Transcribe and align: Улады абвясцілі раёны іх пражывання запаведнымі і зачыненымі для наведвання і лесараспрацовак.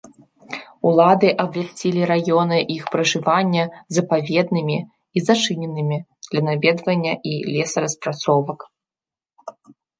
Улады 0.91 1.27
абвясцілі 1.43 2.01
раёны 2.11 2.57
іх 2.77 2.83
пражывання 2.95 3.63
запаведнымі 3.97 4.77
і 4.83 5.19
зачыненымі 5.27 5.97
для 6.31 6.41
наведвання 6.51 7.13
і 7.35 7.39
лесараспрацовак. 7.55 8.59